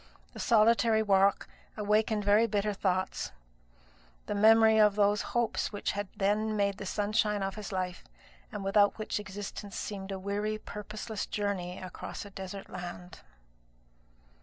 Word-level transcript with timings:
The 0.33 0.39
solitary 0.39 1.03
walk 1.03 1.47
awakened 1.77 2.25
very 2.25 2.47
bitter 2.47 2.73
thoughts; 2.73 3.31
the 4.25 4.33
memory 4.33 4.79
of 4.79 4.95
those 4.95 5.21
hopes 5.37 5.71
which 5.71 5.91
had 5.91 6.07
then 6.17 6.55
made 6.57 6.79
the 6.79 6.87
sunshine 6.87 7.43
of 7.43 7.53
his 7.53 7.71
life, 7.71 8.03
and 8.51 8.63
without 8.63 8.97
which 8.97 9.19
existence 9.19 9.77
seemed 9.77 10.11
a 10.11 10.17
weary 10.17 10.57
purposeless 10.57 11.27
journey 11.27 11.77
across 11.77 12.25
a 12.25 12.31
desert 12.31 12.67
land. 12.67 13.19